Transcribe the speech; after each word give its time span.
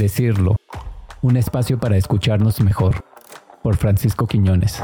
Decirlo, 0.00 0.56
un 1.20 1.36
espacio 1.36 1.78
para 1.78 1.98
escucharnos 1.98 2.62
mejor, 2.62 3.04
por 3.62 3.76
Francisco 3.76 4.26
Quiñones. 4.26 4.80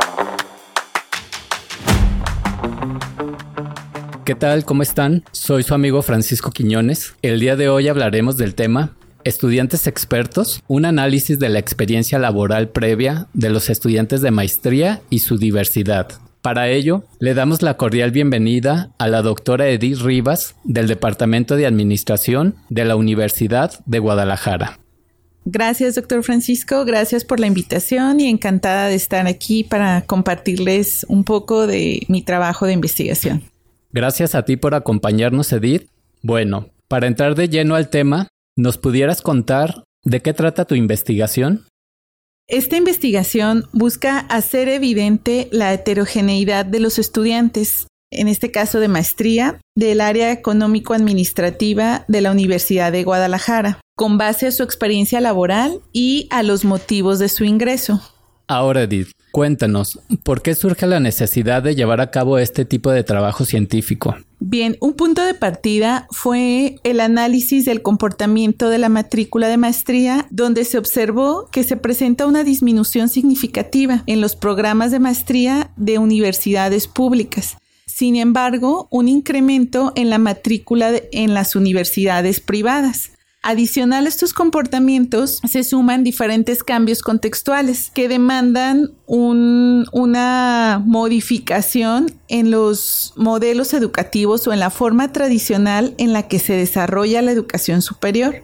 ¿Qué 4.26 4.34
tal? 4.34 4.66
¿Cómo 4.66 4.82
están? 4.82 5.24
Soy 5.32 5.62
su 5.62 5.72
amigo 5.72 6.02
Francisco 6.02 6.50
Quiñones. 6.50 7.14
El 7.22 7.40
día 7.40 7.56
de 7.56 7.70
hoy 7.70 7.88
hablaremos 7.88 8.36
del 8.36 8.54
tema 8.54 8.94
Estudiantes 9.24 9.86
expertos, 9.86 10.62
un 10.68 10.84
análisis 10.84 11.38
de 11.38 11.48
la 11.48 11.60
experiencia 11.60 12.18
laboral 12.18 12.68
previa 12.68 13.28
de 13.32 13.48
los 13.48 13.70
estudiantes 13.70 14.20
de 14.20 14.32
maestría 14.32 15.00
y 15.08 15.20
su 15.20 15.38
diversidad. 15.38 16.08
Para 16.42 16.68
ello, 16.68 17.04
le 17.20 17.32
damos 17.32 17.62
la 17.62 17.78
cordial 17.78 18.10
bienvenida 18.10 18.90
a 18.98 19.08
la 19.08 19.22
doctora 19.22 19.66
Edith 19.68 20.00
Rivas 20.00 20.56
del 20.62 20.88
Departamento 20.88 21.56
de 21.56 21.64
Administración 21.64 22.56
de 22.68 22.84
la 22.84 22.96
Universidad 22.96 23.80
de 23.86 23.98
Guadalajara. 23.98 24.78
Gracias, 25.48 25.94
doctor 25.94 26.24
Francisco. 26.24 26.84
Gracias 26.84 27.24
por 27.24 27.38
la 27.38 27.46
invitación 27.46 28.18
y 28.18 28.28
encantada 28.28 28.88
de 28.88 28.96
estar 28.96 29.28
aquí 29.28 29.62
para 29.62 30.02
compartirles 30.02 31.06
un 31.08 31.22
poco 31.22 31.68
de 31.68 32.02
mi 32.08 32.20
trabajo 32.22 32.66
de 32.66 32.72
investigación. 32.72 33.44
Gracias 33.92 34.34
a 34.34 34.44
ti 34.44 34.56
por 34.56 34.74
acompañarnos, 34.74 35.52
Edith. 35.52 35.88
Bueno, 36.20 36.70
para 36.88 37.06
entrar 37.06 37.36
de 37.36 37.48
lleno 37.48 37.76
al 37.76 37.90
tema, 37.90 38.26
¿nos 38.56 38.76
pudieras 38.76 39.22
contar 39.22 39.84
de 40.02 40.20
qué 40.20 40.32
trata 40.34 40.64
tu 40.64 40.74
investigación? 40.74 41.64
Esta 42.48 42.76
investigación 42.76 43.68
busca 43.72 44.18
hacer 44.18 44.68
evidente 44.68 45.48
la 45.52 45.72
heterogeneidad 45.72 46.66
de 46.66 46.80
los 46.80 46.98
estudiantes, 46.98 47.86
en 48.10 48.28
este 48.28 48.50
caso 48.50 48.80
de 48.80 48.88
maestría, 48.88 49.60
del 49.74 50.00
área 50.00 50.32
económico-administrativa 50.32 52.04
de 52.08 52.20
la 52.20 52.30
Universidad 52.30 52.92
de 52.92 53.04
Guadalajara, 53.04 53.80
con 53.96 54.18
base 54.18 54.46
a 54.46 54.52
su 54.52 54.62
experiencia 54.62 55.20
laboral 55.20 55.80
y 55.92 56.28
a 56.30 56.42
los 56.42 56.64
motivos 56.64 57.18
de 57.18 57.28
su 57.28 57.44
ingreso. 57.44 58.00
Ahora, 58.48 58.84
Edith, 58.84 59.10
cuéntanos, 59.32 59.98
¿por 60.22 60.40
qué 60.40 60.54
surge 60.54 60.86
la 60.86 61.00
necesidad 61.00 61.62
de 61.62 61.74
llevar 61.74 62.00
a 62.00 62.12
cabo 62.12 62.38
este 62.38 62.64
tipo 62.64 62.92
de 62.92 63.02
trabajo 63.02 63.44
científico? 63.44 64.16
Bien, 64.38 64.76
un 64.80 64.92
punto 64.92 65.24
de 65.24 65.34
partida 65.34 66.06
fue 66.10 66.76
el 66.84 67.00
análisis 67.00 67.64
del 67.64 67.82
comportamiento 67.82 68.68
de 68.68 68.78
la 68.78 68.88
matrícula 68.88 69.48
de 69.48 69.56
maestría, 69.56 70.26
donde 70.30 70.64
se 70.64 70.78
observó 70.78 71.48
que 71.50 71.64
se 71.64 71.76
presenta 71.76 72.26
una 72.26 72.44
disminución 72.44 73.08
significativa 73.08 74.04
en 74.06 74.20
los 74.20 74.36
programas 74.36 74.92
de 74.92 75.00
maestría 75.00 75.72
de 75.76 75.98
universidades 75.98 76.86
públicas. 76.86 77.56
Sin 77.86 78.16
embargo, 78.16 78.88
un 78.90 79.08
incremento 79.08 79.92
en 79.94 80.10
la 80.10 80.18
matrícula 80.18 80.92
en 81.12 81.34
las 81.34 81.56
universidades 81.56 82.40
privadas. 82.40 83.12
Adicional 83.42 84.06
a 84.06 84.08
estos 84.08 84.32
comportamientos 84.32 85.40
se 85.48 85.62
suman 85.62 86.02
diferentes 86.02 86.64
cambios 86.64 87.00
contextuales 87.00 87.92
que 87.94 88.08
demandan 88.08 88.90
una 89.06 90.82
modificación 90.84 92.12
en 92.26 92.50
los 92.50 93.12
modelos 93.14 93.72
educativos 93.72 94.48
o 94.48 94.52
en 94.52 94.58
la 94.58 94.70
forma 94.70 95.12
tradicional 95.12 95.94
en 95.96 96.12
la 96.12 96.26
que 96.26 96.40
se 96.40 96.54
desarrolla 96.54 97.22
la 97.22 97.30
educación 97.30 97.82
superior. 97.82 98.42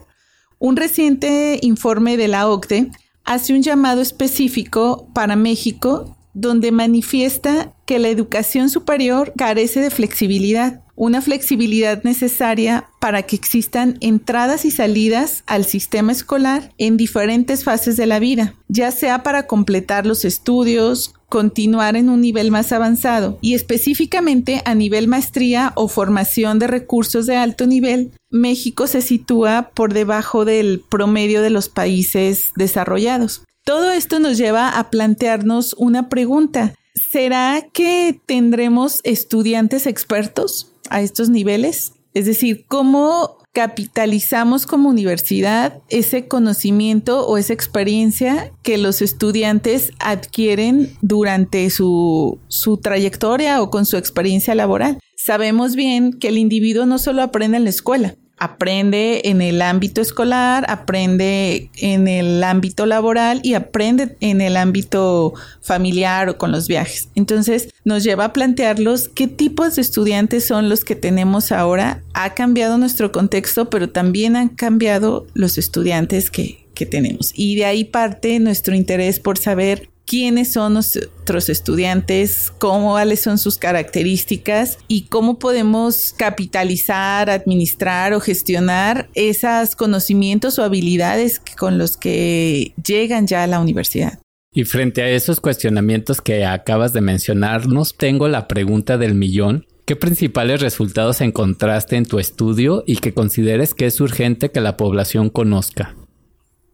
Un 0.57 0.77
reciente 0.77 1.59
informe 1.61 2.15
de 2.15 2.29
la 2.29 2.47
OCDE 2.47 2.89
hace 3.25 3.53
un 3.53 3.61
llamado 3.61 3.99
específico 3.99 5.09
para 5.13 5.35
México 5.35 6.15
donde 6.33 6.71
manifiesta 6.71 7.72
que 7.85 7.99
la 7.99 8.09
educación 8.09 8.69
superior 8.69 9.33
carece 9.37 9.79
de 9.79 9.89
flexibilidad 9.89 10.83
una 10.95 11.21
flexibilidad 11.21 12.03
necesaria 12.03 12.87
para 12.99 13.23
que 13.23 13.35
existan 13.35 13.97
entradas 13.99 14.63
y 14.65 14.71
salidas 14.71 15.43
al 15.47 15.65
sistema 15.65 16.11
escolar 16.11 16.71
en 16.77 16.97
diferentes 16.97 17.63
fases 17.63 17.97
de 17.97 18.05
la 18.05 18.19
vida, 18.19 18.53
ya 18.67 18.91
sea 18.91 19.23
para 19.23 19.47
completar 19.47 20.05
los 20.05 20.23
estudios, 20.23 21.15
continuar 21.29 21.95
en 21.95 22.09
un 22.09 22.21
nivel 22.21 22.51
más 22.51 22.71
avanzado 22.71 23.39
y 23.41 23.55
específicamente 23.55 24.61
a 24.65 24.75
nivel 24.75 25.07
maestría 25.07 25.73
o 25.75 25.87
formación 25.87 26.59
de 26.59 26.67
recursos 26.67 27.25
de 27.25 27.37
alto 27.37 27.65
nivel, 27.65 28.11
México 28.29 28.85
se 28.85 29.01
sitúa 29.01 29.71
por 29.73 29.93
debajo 29.93 30.45
del 30.45 30.83
promedio 30.89 31.41
de 31.41 31.49
los 31.49 31.69
países 31.69 32.51
desarrollados. 32.55 33.43
Todo 33.65 33.91
esto 33.91 34.19
nos 34.19 34.37
lleva 34.37 34.77
a 34.77 34.89
plantearnos 34.91 35.73
una 35.79 36.09
pregunta. 36.09 36.75
¿Será 36.95 37.67
que 37.73 38.19
tendremos 38.25 38.99
estudiantes 39.03 39.87
expertos? 39.87 40.69
a 40.89 41.01
estos 41.01 41.29
niveles? 41.29 41.93
Es 42.13 42.25
decir, 42.25 42.65
¿cómo 42.67 43.37
capitalizamos 43.53 44.65
como 44.65 44.89
universidad 44.89 45.79
ese 45.89 46.27
conocimiento 46.27 47.27
o 47.27 47.37
esa 47.37 47.53
experiencia 47.53 48.51
que 48.63 48.79
los 48.79 49.03
estudiantes 49.03 49.91
adquieren 49.99 50.97
durante 51.01 51.69
su, 51.69 52.39
su, 52.47 52.77
trayectoria 52.77 53.61
o 53.61 53.69
con 53.69 53.85
su 53.85 53.97
experiencia 53.97 54.55
laboral. 54.55 54.97
Sabemos 55.15 55.75
bien 55.75 56.13
que 56.13 56.29
el 56.29 56.39
individuo 56.39 56.87
no 56.87 56.97
solo 56.97 57.21
aprende 57.21 57.57
en 57.57 57.65
la 57.65 57.69
escuela, 57.69 58.15
aprende 58.37 59.21
en 59.25 59.41
el 59.41 59.61
ámbito 59.61 60.01
escolar, 60.01 60.65
aprende 60.67 61.69
en 61.77 62.07
el 62.07 62.43
ámbito 62.43 62.85
laboral 62.85 63.39
y 63.43 63.53
aprende 63.53 64.17
en 64.19 64.41
el 64.41 64.57
ámbito 64.57 65.33
familiar 65.61 66.29
o 66.29 66.37
con 66.37 66.51
los 66.51 66.67
viajes. 66.67 67.09
Entonces 67.15 67.69
nos 67.85 68.03
lleva 68.03 68.25
a 68.25 68.33
plantearlos 68.33 69.07
qué 69.07 69.27
tipos 69.27 69.75
de 69.75 69.81
estudiantes 69.81 70.45
son 70.45 70.67
los 70.67 70.83
que 70.83 70.95
tenemos 70.95 71.51
ahora. 71.51 72.01
Ha 72.13 72.33
cambiado 72.33 72.77
nuestro 72.77 73.11
contexto, 73.11 73.69
pero 73.69 73.89
también 73.89 74.35
han 74.35 74.49
cambiado 74.49 75.25
los 75.33 75.57
estudiantes 75.57 76.29
que, 76.29 76.65
que 76.73 76.85
tenemos. 76.85 77.31
Y 77.35 77.55
de 77.55 77.65
ahí 77.65 77.85
parte 77.85 78.39
nuestro 78.39 78.75
interés 78.75 79.19
por 79.19 79.37
saber 79.37 79.89
quiénes 80.13 80.53
son 80.53 80.73
nuestros 80.73 81.49
estudiantes, 81.49 82.53
cómo, 82.59 82.91
cuáles 82.91 83.21
son 83.21 83.39
sus 83.39 83.57
características 83.57 84.77
y 84.87 85.07
cómo 85.07 85.39
podemos 85.39 86.13
capitalizar, 86.15 87.31
administrar 87.31 88.13
o 88.13 88.19
gestionar 88.19 89.09
esos 89.15 89.75
conocimientos 89.75 90.59
o 90.59 90.63
habilidades 90.63 91.41
con 91.57 91.79
los 91.79 91.97
que 91.97 92.75
llegan 92.85 93.25
ya 93.25 93.41
a 93.41 93.47
la 93.47 93.59
universidad. 93.59 94.19
Y 94.53 94.65
frente 94.65 95.01
a 95.01 95.09
esos 95.09 95.41
cuestionamientos 95.41 96.21
que 96.21 96.45
acabas 96.45 96.93
de 96.93 97.01
mencionarnos, 97.01 97.97
tengo 97.97 98.27
la 98.27 98.47
pregunta 98.47 98.99
del 98.99 99.15
millón. 99.15 99.65
¿Qué 99.85 99.95
principales 99.95 100.61
resultados 100.61 101.21
encontraste 101.21 101.95
en 101.95 102.05
tu 102.05 102.19
estudio 102.19 102.83
y 102.85 102.97
que 102.97 103.15
consideres 103.15 103.73
que 103.73 103.87
es 103.87 103.99
urgente 103.99 104.51
que 104.51 104.61
la 104.61 104.77
población 104.77 105.31
conozca? 105.31 105.95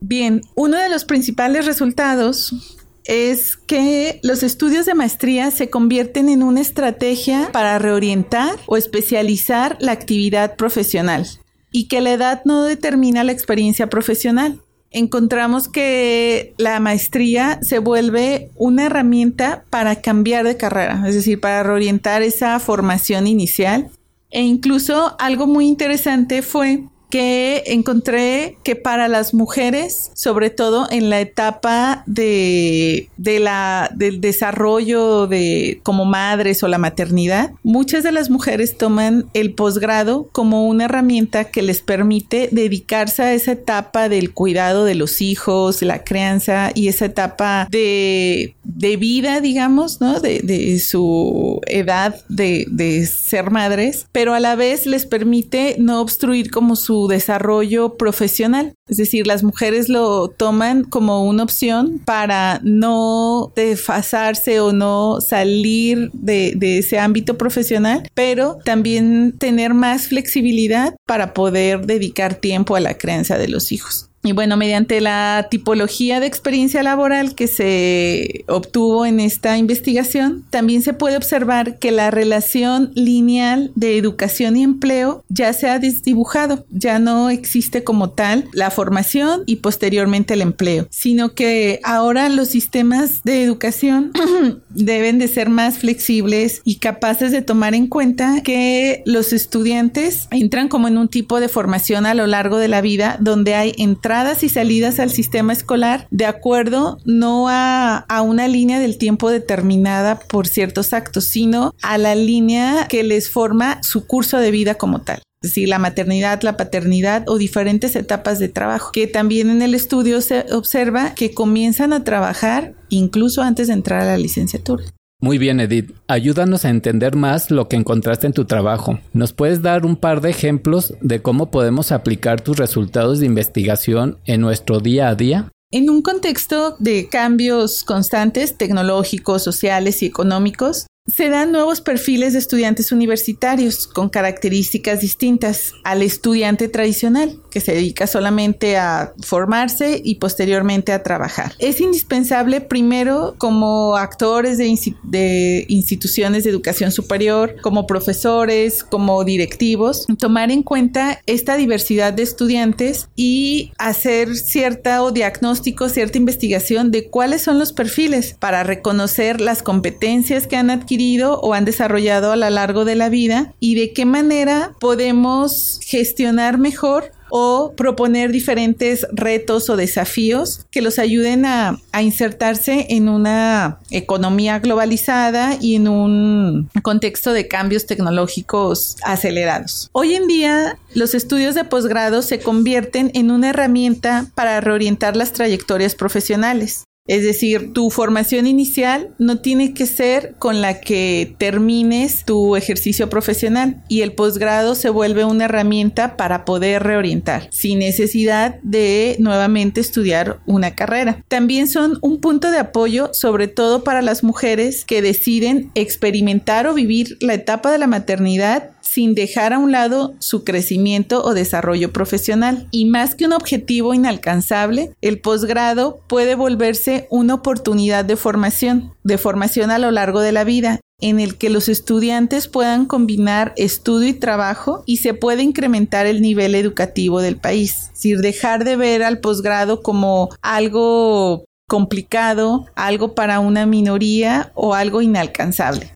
Bien, 0.02 0.42
uno 0.56 0.78
de 0.78 0.90
los 0.90 1.04
principales 1.06 1.66
resultados 1.66 2.79
es 3.10 3.58
que 3.58 4.20
los 4.22 4.44
estudios 4.44 4.86
de 4.86 4.94
maestría 4.94 5.50
se 5.50 5.72
convierten 5.72 6.30
en 6.30 6.44
una 6.44 6.62
estrategia 6.62 7.50
para 7.52 7.80
reorientar 7.80 8.56
o 8.68 8.78
especializar 8.78 9.78
la 9.80 9.94
actividad 9.94 10.56
profesional 10.58 11.28
y 11.72 11.88
que 11.88 12.02
la 12.02 12.14
edad 12.14 12.44
no 12.46 12.64
determina 12.64 13.24
la 13.24 13.32
experiencia 13.32 13.90
profesional. 13.90 14.62
Encontramos 14.92 15.68
que 15.68 16.54
la 16.58 16.80
maestría 16.80 17.60
se 17.64 17.80
vuelve 17.80 18.52
una 18.56 18.86
herramienta 18.86 19.64
para 19.72 20.02
cambiar 20.02 20.46
de 20.46 20.58
carrera, 20.58 21.04
es 21.08 21.16
decir, 21.16 21.40
para 21.40 21.64
reorientar 21.64 22.22
esa 22.22 22.60
formación 22.60 23.26
inicial. 23.26 23.90
E 24.30 24.44
incluso 24.44 25.16
algo 25.18 25.48
muy 25.48 25.68
interesante 25.68 26.44
fue 26.44 26.84
que 27.10 27.64
encontré 27.68 28.58
que 28.64 28.76
para 28.76 29.08
las 29.08 29.34
mujeres, 29.34 30.12
sobre 30.14 30.50
todo 30.50 30.88
en 30.92 31.10
la 31.10 31.20
etapa 31.20 32.04
de, 32.06 33.10
de 33.18 33.40
la, 33.40 33.90
del 33.96 34.22
desarrollo 34.22 35.28
de 35.28 35.80
como 35.84 36.06
madres 36.06 36.62
o 36.64 36.68
la 36.68 36.78
maternidad, 36.78 37.52
muchas 37.64 38.04
de 38.04 38.12
las 38.12 38.30
mujeres 38.30 38.78
toman 38.78 39.26
el 39.34 39.54
posgrado 39.54 40.30
como 40.32 40.68
una 40.68 40.86
herramienta 40.86 41.46
que 41.46 41.62
les 41.62 41.82
permite 41.82 42.50
dedicarse 42.52 43.24
a 43.24 43.34
esa 43.34 43.54
etapa 43.54 44.10
del 44.10 44.34
cuidado 44.34 44.86
de 44.86 44.96
los 44.96 45.22
hijos, 45.22 45.82
la 45.82 46.04
crianza 46.04 46.72
y 46.76 46.88
esa 46.90 47.06
etapa 47.06 47.68
de, 47.72 48.56
de 48.64 48.98
vida, 48.98 49.42
digamos, 49.42 50.02
¿no? 50.02 50.20
De, 50.20 50.40
de 50.40 50.80
su 50.80 51.60
edad 51.66 52.16
de, 52.30 52.66
de 52.70 53.06
ser 53.08 53.50
madres, 53.50 54.06
pero 54.12 54.34
a 54.34 54.40
la 54.40 54.56
vez 54.56 54.86
les 54.86 55.06
permite 55.06 55.76
no 55.80 56.02
obstruir 56.02 56.52
como 56.52 56.76
su 56.76 56.99
desarrollo 57.08 57.96
profesional. 57.98 58.74
Es 58.88 58.98
decir, 58.98 59.28
las 59.28 59.44
mujeres 59.44 59.90
lo 59.90 60.30
toman 60.30 60.84
como 60.84 61.26
una 61.26 61.44
opción 61.44 62.02
para 62.04 62.60
no 62.64 63.52
desfasarse 63.56 64.60
o 64.60 64.74
no 64.74 65.22
salir 65.22 66.10
de, 66.14 66.54
de 66.56 66.80
ese 66.80 67.00
ámbito 67.00 67.38
profesional, 67.38 68.10
pero 68.14 68.58
también 68.66 69.36
tener 69.38 69.74
más 69.74 70.08
flexibilidad 70.08 70.96
para 71.06 71.34
poder 71.34 71.86
dedicar 71.86 72.36
tiempo 72.36 72.76
a 72.76 72.80
la 72.80 72.98
crianza 72.98 73.38
de 73.38 73.48
los 73.48 73.72
hijos. 73.72 74.09
Y 74.22 74.34
bueno, 74.34 74.58
mediante 74.58 75.00
la 75.00 75.48
tipología 75.50 76.20
de 76.20 76.28
experiencia 76.28 76.84
laboral 76.84 77.36
que 77.36 77.48
se 77.48 78.44
obtuvo 78.48 79.06
en 79.06 79.20
esta 79.20 79.58
investigación, 79.58 80.44
también 80.50 80.82
se 80.82 80.94
puede 80.94 81.16
observar 81.16 81.80
que 81.80 81.92
la 81.92 82.12
relación 82.12 82.92
lineal 82.96 83.72
de 83.76 83.98
educación 83.98 84.58
y 84.58 84.64
empleo 84.64 85.24
ya 85.30 85.54
se 85.54 85.70
ha 85.70 85.80
desdibujado, 85.80 86.66
ya 86.70 87.00
no 87.00 87.30
existe 87.30 87.84
como 87.84 88.10
tal 88.10 88.50
la 88.52 88.72
formación 88.72 89.44
y 89.46 89.58
posteriormente 89.58 90.34
el 90.34 90.42
empleo, 90.42 90.88
sino 90.90 91.34
que 91.34 91.80
ahora 91.84 92.28
los 92.28 92.50
sistemas 92.50 93.24
de 93.24 93.44
educación 93.44 94.12
deben 94.70 95.18
de 95.18 95.30
ser 95.30 95.50
más 95.50 95.78
flexibles 95.78 96.62
y 96.66 96.76
capaces 96.76 97.32
de 97.32 97.42
tomar 97.42 97.74
en 97.74 97.88
cuenta 97.88 98.42
que 98.44 99.02
los 99.06 99.32
estudiantes 99.32 100.28
entran 100.32 100.68
como 100.68 100.90
en 100.90 100.98
un 100.98 101.08
tipo 101.08 101.40
de 101.40 101.48
formación 101.48 102.06
a 102.06 102.14
lo 102.14 102.28
largo 102.28 102.58
de 102.58 102.68
la 102.68 102.82
vida 102.82 103.18
donde 103.22 103.56
hay 103.56 103.74
entradas 103.78 104.09
entradas 104.10 104.42
y 104.44 104.50
salidas 104.50 105.00
al 105.00 105.12
sistema 105.12 105.54
escolar 105.54 106.08
de 106.10 106.26
acuerdo 106.26 106.98
no 107.06 107.48
a, 107.48 107.98
a 108.10 108.22
una 108.24 108.48
línea 108.48 108.80
del 108.80 108.98
tiempo 108.98 109.30
determinada 109.30 110.18
por 110.18 110.48
ciertos 110.48 110.94
actos, 110.94 111.26
sino 111.26 111.76
a 111.84 112.00
la 112.00 112.16
línea 112.16 112.88
que 112.90 113.04
les 113.04 113.30
forma 113.30 113.84
su 113.84 114.08
curso 114.08 114.40
de 114.40 114.50
vida 114.50 114.74
como 114.74 115.02
tal. 115.02 115.22
Es 115.44 115.52
decir, 115.52 115.70
la 115.70 115.78
maternidad, 115.78 116.42
la 116.42 116.58
paternidad 116.58 117.24
o 117.28 117.38
diferentes 117.38 117.96
etapas 117.96 118.40
de 118.40 118.50
trabajo, 118.50 118.92
que 118.92 119.06
también 119.06 119.52
en 119.52 119.62
el 119.62 119.76
estudio 119.76 120.22
se 120.22 120.52
observa 120.54 121.14
que 121.14 121.36
comienzan 121.36 121.94
a 121.94 122.04
trabajar 122.04 122.74
incluso 122.90 123.44
antes 123.44 123.68
de 123.68 123.74
entrar 123.74 124.02
a 124.02 124.06
la 124.06 124.18
licenciatura. 124.18 124.86
Muy 125.22 125.38
bien, 125.38 125.60
Edith. 125.60 125.92
Ayúdanos 126.08 126.64
a 126.64 126.70
entender 126.70 127.18
más 127.18 127.52
lo 127.52 127.68
que 127.68 127.76
encontraste 127.76 128.26
en 128.26 128.34
tu 128.34 128.46
trabajo. 128.46 129.00
¿Nos 129.12 129.34
puedes 129.34 129.62
dar 129.62 129.86
un 129.86 129.98
par 129.98 130.22
de 130.22 130.30
ejemplos 130.30 130.94
de 131.02 131.22
cómo 131.22 131.52
podemos 131.52 131.92
aplicar 131.92 132.40
tus 132.40 132.58
resultados 132.58 133.20
de 133.20 133.26
investigación 133.26 134.18
en 134.26 134.40
nuestro 134.40 134.80
día 134.80 135.10
a 135.10 135.16
día? 135.16 135.50
En 135.72 135.90
un 135.90 136.02
contexto 136.02 136.78
de 136.80 137.10
cambios 137.10 137.84
constantes 137.84 138.58
tecnológicos, 138.58 139.44
sociales 139.44 140.02
y 140.02 140.06
económicos, 140.06 140.88
se 141.10 141.30
dan 141.30 141.52
nuevos 141.52 141.82
perfiles 141.82 142.34
de 142.34 142.40
estudiantes 142.40 142.92
universitarios 142.92 143.88
con 143.88 144.10
características 144.10 145.02
distintas 145.02 145.74
al 145.84 146.02
estudiante 146.02 146.68
tradicional, 146.68 147.40
que 147.50 147.62
se 147.62 147.74
dedica 147.74 148.08
solamente 148.08 148.78
a 148.78 149.14
formarse 149.22 150.02
y 150.04 150.16
posteriormente 150.16 150.92
a 150.92 151.04
trabajar. 151.04 151.54
Es 151.60 151.82
indispensable 151.82 152.62
primero 152.62 153.36
como 153.38 153.96
actores 153.98 154.58
de, 154.58 155.66
instituciones 155.68 156.44
de 156.44 156.50
educación 156.50 156.92
superior, 156.92 157.56
como 157.62 157.88
profesores, 157.88 158.84
como 158.84 159.24
directivos, 159.24 160.06
tomar 160.18 160.52
en 160.52 160.64
cuenta 160.64 161.22
esta 161.26 161.58
diversidad 161.58 162.14
de 162.14 162.24
estudiantes 162.24 163.10
y 163.16 163.72
hacer 163.78 164.36
cierta 164.36 165.04
o 165.04 165.12
diagnóstico, 165.12 165.90
cierta 165.90 166.18
investigación 166.18 166.92
de 166.92 167.10
cuáles 167.10 167.42
son 167.42 167.60
los 167.60 167.74
perfiles 167.74 168.36
para 168.40 168.64
reconocer 168.64 169.42
las 169.42 169.64
competencias 169.64 170.48
que 170.48 170.56
han 170.56 170.70
adquirido 170.70 170.99
o 171.42 171.54
han 171.54 171.66
desarrollado 171.66 172.32
a 172.32 172.36
lo 172.36 172.50
largo 172.50 172.84
de 172.84 172.96
la 172.96 173.10
vida 173.10 173.54
y 173.60 173.76
de 173.76 173.94
qué 173.94 174.06
manera 174.06 174.74
podemos 174.80 175.80
gestionar 175.82 176.58
mejor 176.58 177.12
o 177.30 177.74
proponer 177.78 178.32
diferentes 178.32 179.08
retos 179.12 179.70
o 179.70 179.78
desafíos 179.78 180.66
que 180.72 180.82
los 180.82 181.00
ayuden 181.00 181.46
a, 181.46 181.80
a, 181.92 182.02
insertarse 182.02 182.88
en 182.90 183.08
una 183.08 183.80
economía 183.92 184.60
globalizada 184.60 185.56
y 185.62 185.76
en 185.76 185.88
un 185.88 186.70
contexto 186.82 187.32
de 187.32 187.48
cambios 187.48 187.86
tecnológicos 187.86 188.98
acelerados. 189.04 189.90
Hoy 189.92 190.16
en 190.16 190.28
día, 190.28 190.80
los 190.96 191.14
estudios 191.14 191.54
de 191.54 191.66
posgrado 191.66 192.24
se 192.24 192.40
convierten 192.40 193.12
en 193.14 193.30
una 193.30 193.52
herramienta 193.52 194.26
para 194.34 194.60
reorientar 194.60 195.16
las 195.16 195.32
trayectorias 195.32 195.94
profesionales. 195.94 196.84
Es 197.10 197.24
decir, 197.24 197.74
tu 197.74 197.90
formación 197.90 198.46
inicial 198.46 199.10
no 199.18 199.40
tiene 199.40 199.74
que 199.74 199.88
ser 199.88 200.36
con 200.38 200.62
la 200.62 200.80
que 200.80 201.34
termines 201.40 202.24
tu 202.24 202.56
ejercicio 202.56 203.10
profesional 203.10 203.82
y 203.88 204.02
el 204.02 204.14
posgrado 204.14 204.76
se 204.76 204.92
vuelve 204.92 205.26
una 205.26 205.46
herramienta 205.46 206.16
para 206.18 206.46
poder 206.46 206.84
reorientar 206.84 207.50
sin 207.52 207.80
necesidad 207.80 208.60
de 208.62 209.16
nuevamente 209.18 209.82
estudiar 209.82 210.38
una 210.46 210.76
carrera. 210.76 211.24
También 211.28 211.68
son 211.68 211.98
un 212.02 212.22
punto 212.22 212.52
de 212.52 212.60
apoyo 212.60 213.10
sobre 213.12 213.48
todo 213.48 213.84
para 213.84 214.04
las 214.04 214.24
mujeres 214.24 214.86
que 214.86 215.02
deciden 215.02 215.72
experimentar 215.74 216.68
o 216.68 216.76
vivir 216.76 217.18
la 217.22 217.34
etapa 217.34 217.72
de 217.72 217.80
la 217.80 217.88
maternidad 217.88 218.70
sin 218.90 219.14
dejar 219.14 219.54
a 219.54 219.60
un 219.60 219.72
lado 219.72 220.16
su 220.20 220.44
crecimiento 220.44 221.24
o 221.24 221.34
desarrollo 221.34 221.94
profesional. 221.94 222.68
Y 222.72 222.86
más 222.86 223.14
que 223.14 223.26
un 223.26 223.34
objetivo 223.34 223.94
inalcanzable, 223.94 224.94
el 225.02 225.20
posgrado 225.20 226.00
puede 226.08 226.34
volverse 226.34 227.08
una 227.12 227.36
oportunidad 227.36 228.04
de 228.04 228.16
formación, 228.16 228.94
de 229.04 229.18
formación 229.18 229.70
a 229.70 229.78
lo 229.78 229.92
largo 229.92 230.22
de 230.22 230.32
la 230.32 230.44
vida 230.44 230.80
en 231.02 231.20
el 231.20 231.38
que 231.38 231.50
los 231.50 231.70
estudiantes 231.70 232.48
puedan 232.48 232.86
combinar 232.86 233.54
estudio 233.56 234.10
y 234.10 234.14
trabajo 234.14 234.84
y 234.86 234.98
se 234.98 235.14
puede 235.14 235.44
incrementar 235.44 236.08
el 236.08 236.22
nivel 236.22 236.56
educativo 236.56 237.22
del 237.22 237.38
país. 237.38 237.92
Decir, 237.94 238.20
dejar 238.20 238.66
de 238.66 238.76
ver 238.76 239.04
al 239.04 239.20
posgrado 239.20 239.82
como 239.82 240.30
algo 240.42 241.46
complicado, 241.70 242.66
algo 242.76 243.14
para 243.14 243.40
una 243.40 243.66
minoría 243.66 244.52
o 244.56 244.74
algo 244.74 245.02
inalcanzable. 245.02 245.94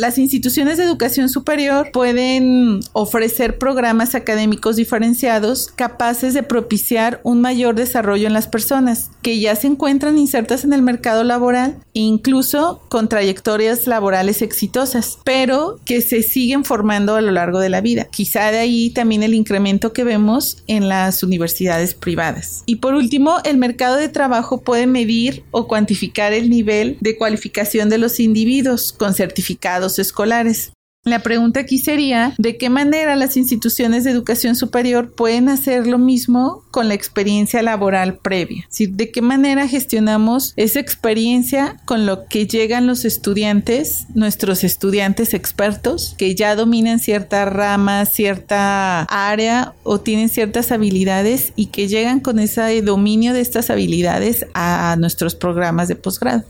Las 0.00 0.16
instituciones 0.16 0.78
de 0.78 0.84
educación 0.84 1.28
superior 1.28 1.90
pueden 1.92 2.80
ofrecer 2.94 3.58
programas 3.58 4.14
académicos 4.14 4.76
diferenciados 4.76 5.66
capaces 5.76 6.32
de 6.32 6.42
propiciar 6.42 7.20
un 7.22 7.42
mayor 7.42 7.74
desarrollo 7.74 8.26
en 8.26 8.32
las 8.32 8.48
personas 8.48 9.10
que 9.20 9.38
ya 9.40 9.54
se 9.56 9.66
encuentran 9.66 10.16
insertas 10.16 10.64
en 10.64 10.72
el 10.72 10.80
mercado 10.80 11.22
laboral 11.22 11.76
incluso 11.92 12.80
con 12.88 13.10
trayectorias 13.10 13.86
laborales 13.86 14.40
exitosas, 14.40 15.18
pero 15.22 15.78
que 15.84 16.00
se 16.00 16.22
siguen 16.22 16.64
formando 16.64 17.16
a 17.16 17.20
lo 17.20 17.32
largo 17.32 17.60
de 17.60 17.68
la 17.68 17.82
vida. 17.82 18.06
Quizá 18.10 18.50
de 18.52 18.58
ahí 18.58 18.88
también 18.88 19.22
el 19.22 19.34
incremento 19.34 19.92
que 19.92 20.04
vemos 20.04 20.62
en 20.66 20.88
las 20.88 21.22
universidades 21.22 21.92
privadas. 21.92 22.62
Y 22.64 22.76
por 22.76 22.94
último, 22.94 23.36
el 23.44 23.58
mercado 23.58 23.96
de 23.96 24.08
trabajo 24.08 24.62
puede 24.62 24.86
medir 24.86 25.44
o 25.50 25.68
cuantificar 25.68 26.32
el 26.32 26.48
nivel 26.48 26.96
de 27.00 27.18
cualificación 27.18 27.90
de 27.90 27.98
los 27.98 28.18
individuos 28.18 28.94
con 28.94 29.12
certificados 29.12 29.89
escolares. 29.98 30.72
La 31.02 31.20
pregunta 31.20 31.60
aquí 31.60 31.78
sería, 31.78 32.34
¿de 32.36 32.58
qué 32.58 32.68
manera 32.68 33.16
las 33.16 33.38
instituciones 33.38 34.04
de 34.04 34.10
educación 34.10 34.54
superior 34.54 35.14
pueden 35.14 35.48
hacer 35.48 35.86
lo 35.86 35.96
mismo 35.96 36.62
con 36.70 36.88
la 36.88 36.94
experiencia 36.94 37.62
laboral 37.62 38.18
previa? 38.18 38.68
¿De 38.78 39.10
qué 39.10 39.22
manera 39.22 39.66
gestionamos 39.66 40.52
esa 40.56 40.78
experiencia 40.78 41.78
con 41.86 42.04
lo 42.04 42.26
que 42.26 42.46
llegan 42.46 42.86
los 42.86 43.06
estudiantes, 43.06 44.08
nuestros 44.14 44.62
estudiantes 44.62 45.32
expertos, 45.32 46.14
que 46.18 46.34
ya 46.34 46.54
dominan 46.54 46.98
cierta 46.98 47.46
rama, 47.46 48.04
cierta 48.04 49.04
área 49.04 49.72
o 49.84 50.00
tienen 50.00 50.28
ciertas 50.28 50.70
habilidades 50.70 51.54
y 51.56 51.66
que 51.66 51.88
llegan 51.88 52.20
con 52.20 52.38
ese 52.38 52.82
dominio 52.82 53.32
de 53.32 53.40
estas 53.40 53.70
habilidades 53.70 54.44
a 54.52 54.96
nuestros 54.98 55.34
programas 55.34 55.88
de 55.88 55.96
posgrado? 55.96 56.44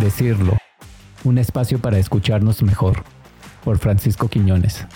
Decirlo 0.00 0.56
un 1.24 1.38
espacio 1.38 1.78
para 1.78 1.98
escucharnos 1.98 2.62
mejor, 2.62 3.02
por 3.64 3.78
Francisco 3.78 4.28
Quiñones. 4.28 4.86